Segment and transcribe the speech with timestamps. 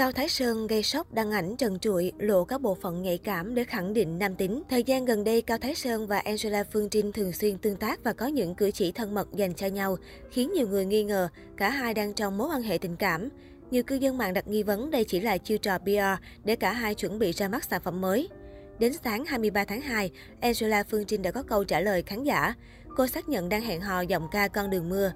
[0.00, 3.54] Cao Thái Sơn gây sốc đăng ảnh trần trụi, lộ các bộ phận nhạy cảm
[3.54, 4.62] để khẳng định nam tính.
[4.68, 8.04] Thời gian gần đây, Cao Thái Sơn và Angela Phương Trinh thường xuyên tương tác
[8.04, 9.96] và có những cử chỉ thân mật dành cho nhau,
[10.30, 13.28] khiến nhiều người nghi ngờ cả hai đang trong mối quan hệ tình cảm.
[13.70, 16.72] Nhiều cư dân mạng đặt nghi vấn đây chỉ là chiêu trò PR để cả
[16.72, 18.28] hai chuẩn bị ra mắt sản phẩm mới.
[18.78, 20.10] Đến sáng 23 tháng 2,
[20.40, 22.54] Angela Phương Trinh đã có câu trả lời khán giả.
[22.96, 25.12] Cô xác nhận đang hẹn hò giọng ca Con đường mưa.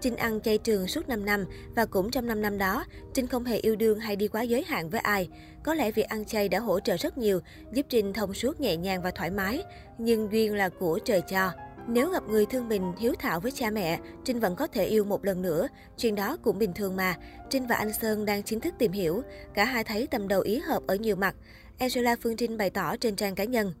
[0.00, 1.44] Trinh ăn chay trường suốt 5 năm
[1.74, 4.64] và cũng trong 5 năm đó, Trinh không hề yêu đương hay đi quá giới
[4.64, 5.28] hạn với ai.
[5.62, 7.40] Có lẽ việc ăn chay đã hỗ trợ rất nhiều,
[7.72, 9.62] giúp Trinh thông suốt nhẹ nhàng và thoải mái.
[9.98, 11.52] Nhưng duyên là của trời cho.
[11.88, 15.04] Nếu gặp người thương mình, hiếu thảo với cha mẹ, Trinh vẫn có thể yêu
[15.04, 15.68] một lần nữa.
[15.96, 17.16] Chuyện đó cũng bình thường mà.
[17.50, 19.22] Trinh và anh Sơn đang chính thức tìm hiểu.
[19.54, 21.34] Cả hai thấy tầm đầu ý hợp ở nhiều mặt.
[21.78, 23.72] Angela Phương Trinh bày tỏ trên trang cá nhân.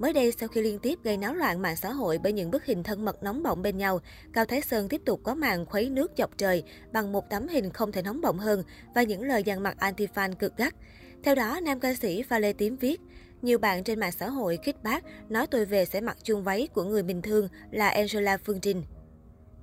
[0.00, 2.64] Mới đây, sau khi liên tiếp gây náo loạn mạng xã hội bởi những bức
[2.64, 4.00] hình thân mật nóng bỏng bên nhau,
[4.32, 7.70] Cao Thái Sơn tiếp tục có màn khuấy nước dọc trời bằng một tấm hình
[7.70, 8.62] không thể nóng bỏng hơn
[8.94, 10.74] và những lời dằn mặt anti-fan cực gắt.
[11.22, 13.00] Theo đó, nam ca sĩ Pha Lê Tím viết,
[13.42, 16.68] nhiều bạn trên mạng xã hội khích bác nói tôi về sẽ mặc chung váy
[16.74, 18.82] của người mình thương là Angela Phương Trinh.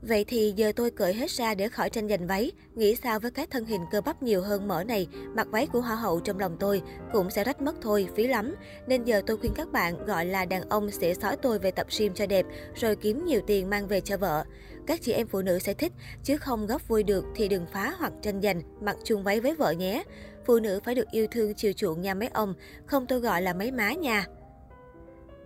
[0.02, 2.52] Vậy thì giờ tôi cởi hết ra để khỏi tranh giành váy.
[2.76, 5.82] Nghĩ sao với cái thân hình cơ bắp nhiều hơn mỡ này, mặc váy của
[5.82, 6.82] hoa hậu trong lòng tôi
[7.14, 8.56] cũng sẽ rách mất thôi, phí lắm.
[8.88, 11.88] Nên giờ tôi khuyên các bạn gọi là đàn ông sẽ sói tôi về tập
[12.00, 14.44] gym cho đẹp, rồi kiếm nhiều tiền mang về cho vợ.
[14.88, 15.92] Các chị em phụ nữ sẽ thích,
[16.24, 19.56] chứ không góp vui được thì đừng phá hoặc tranh giành, mặc chung váy với
[19.56, 20.04] vợ nhé.
[20.46, 22.54] Phụ nữ phải được yêu thương chiều chuộng nha mấy ông,
[22.86, 24.26] không tôi gọi là mấy má nha.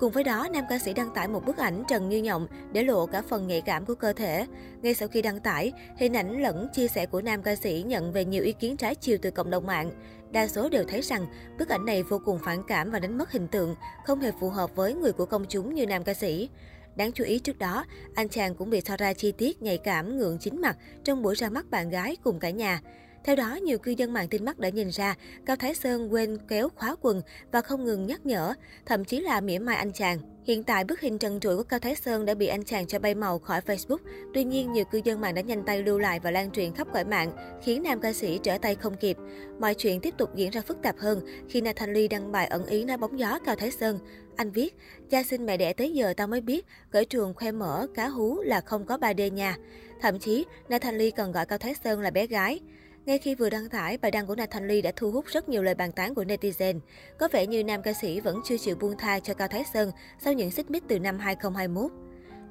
[0.02, 2.84] Cùng với đó, nam ca sĩ đăng tải một bức ảnh trần như nhộng để
[2.84, 4.46] lộ cả phần nhạy cảm của cơ thể.
[4.82, 8.12] Ngay sau khi đăng tải, hình ảnh lẫn chia sẻ của nam ca sĩ nhận
[8.12, 9.92] về nhiều ý kiến trái chiều từ cộng đồng mạng.
[10.32, 11.26] Đa số đều thấy rằng
[11.60, 14.50] bức ảnh này vô cùng phản cảm và đánh mất hình tượng, không hề phù
[14.50, 16.50] hợp với người của công chúng như nam ca sĩ.
[16.96, 17.86] Đáng chú ý trước đó,
[18.16, 21.36] anh chàng cũng bị so ra chi tiết nhạy cảm ngượng chính mặt trong buổi
[21.36, 22.82] ra mắt bạn gái cùng cả nhà.
[23.24, 26.38] Theo đó, nhiều cư dân mạng tin mắt đã nhìn ra Cao Thái Sơn quên
[26.48, 28.54] kéo khóa quần và không ngừng nhắc nhở,
[28.86, 30.20] thậm chí là mỉa mai anh chàng.
[30.44, 33.00] Hiện tại, bức hình trần trụi của Cao Thái Sơn đã bị anh chàng cho
[33.00, 33.98] bay màu khỏi Facebook.
[34.34, 36.88] Tuy nhiên, nhiều cư dân mạng đã nhanh tay lưu lại và lan truyền khắp
[36.94, 37.32] cõi mạng,
[37.64, 39.18] khiến nam ca sĩ trở tay không kịp.
[39.60, 42.66] Mọi chuyện tiếp tục diễn ra phức tạp hơn khi Nathan Lee đăng bài ẩn
[42.66, 44.00] ý nói bóng gió Cao Thái Sơn.
[44.36, 44.76] Anh viết,
[45.10, 48.42] cha sinh mẹ đẻ tới giờ tao mới biết, cởi trường khoe mỡ, cá hú
[48.42, 49.58] là không có 3D nha.
[50.02, 52.60] Thậm chí, Nathan Lee còn gọi Cao Thái Sơn là bé gái.
[53.06, 55.64] Ngay khi vừa đăng tải, bài đăng của Nathan Lee đã thu hút rất nhiều
[55.64, 56.80] lời bàn tán của netizen.
[57.18, 59.92] Có vẻ như nam ca sĩ vẫn chưa chịu buông tha cho Cao Thái Sơn
[60.20, 61.92] sau những xích mích từ năm 2021.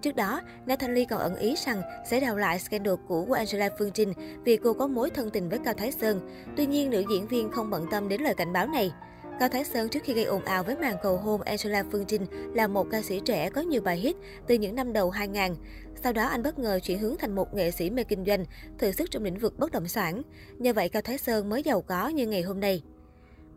[0.03, 3.69] Trước đó, Nathan Lee còn ẩn ý rằng sẽ đào lại scandal cũ của Angela
[3.79, 4.13] Phương Trinh
[4.45, 6.21] vì cô có mối thân tình với Cao Thái Sơn.
[6.57, 8.93] Tuy nhiên, nữ diễn viên không bận tâm đến lời cảnh báo này.
[9.41, 12.27] Cao Thái Sơn trước khi gây ồn ào với màn cầu hôn Angela Phương Trinh
[12.55, 15.55] là một ca sĩ trẻ có nhiều bài hit từ những năm đầu 2000.
[16.03, 18.45] Sau đó anh bất ngờ chuyển hướng thành một nghệ sĩ mê kinh doanh,
[18.79, 20.23] thử sức trong lĩnh vực bất động sản.
[20.59, 22.83] Nhờ vậy Cao Thái Sơn mới giàu có như ngày hôm nay.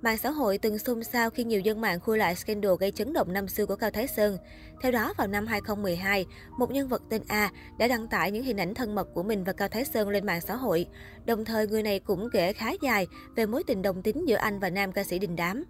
[0.01, 3.13] Mạng xã hội từng xôn xao khi nhiều dân mạng khui lại scandal gây chấn
[3.13, 4.37] động năm xưa của Cao Thái Sơn.
[4.81, 6.25] Theo đó, vào năm 2012,
[6.57, 9.43] một nhân vật tên A đã đăng tải những hình ảnh thân mật của mình
[9.43, 10.85] và Cao Thái Sơn lên mạng xã hội.
[11.25, 14.59] Đồng thời, người này cũng kể khá dài về mối tình đồng tính giữa anh
[14.59, 15.63] và nam ca sĩ Đình Đám.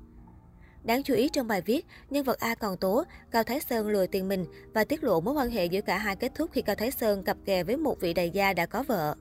[0.84, 4.08] Đáng chú ý trong bài viết, nhân vật A còn tố Cao Thái Sơn lừa
[4.08, 6.76] tiền mình và tiết lộ mối quan hệ giữa cả hai kết thúc khi Cao
[6.76, 9.16] Thái Sơn cặp kè với một vị đại gia đã có vợ.